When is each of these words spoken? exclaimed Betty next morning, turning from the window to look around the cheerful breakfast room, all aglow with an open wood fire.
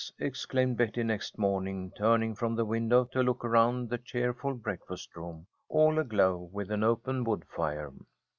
exclaimed 0.17 0.77
Betty 0.77 1.03
next 1.03 1.37
morning, 1.37 1.91
turning 1.95 2.33
from 2.33 2.55
the 2.55 2.65
window 2.65 3.03
to 3.05 3.21
look 3.21 3.45
around 3.45 3.87
the 3.91 3.99
cheerful 3.99 4.55
breakfast 4.55 5.15
room, 5.15 5.45
all 5.69 5.99
aglow 5.99 6.49
with 6.51 6.71
an 6.71 6.83
open 6.83 7.23
wood 7.23 7.43
fire. 7.47 7.91